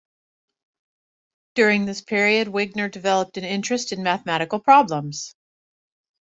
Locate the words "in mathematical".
3.91-4.59